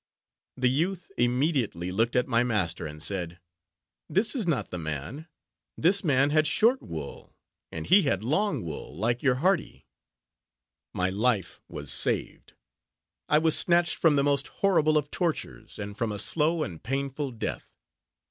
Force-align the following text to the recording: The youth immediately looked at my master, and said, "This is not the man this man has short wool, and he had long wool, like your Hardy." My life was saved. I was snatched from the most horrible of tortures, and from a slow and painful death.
The 0.57 0.67
youth 0.71 1.11
immediately 1.15 1.91
looked 1.91 2.15
at 2.15 2.27
my 2.27 2.43
master, 2.43 2.87
and 2.87 3.03
said, 3.03 3.37
"This 4.09 4.33
is 4.33 4.47
not 4.47 4.71
the 4.71 4.79
man 4.79 5.27
this 5.77 6.03
man 6.03 6.31
has 6.31 6.47
short 6.47 6.81
wool, 6.81 7.35
and 7.71 7.85
he 7.85 8.01
had 8.01 8.23
long 8.23 8.63
wool, 8.63 8.97
like 8.97 9.21
your 9.21 9.35
Hardy." 9.35 9.85
My 10.91 11.11
life 11.11 11.61
was 11.67 11.91
saved. 11.93 12.53
I 13.29 13.37
was 13.37 13.55
snatched 13.55 13.97
from 13.97 14.15
the 14.15 14.23
most 14.23 14.47
horrible 14.47 14.97
of 14.97 15.11
tortures, 15.11 15.77
and 15.77 15.95
from 15.95 16.11
a 16.11 16.17
slow 16.17 16.63
and 16.63 16.81
painful 16.81 17.29
death. 17.33 17.71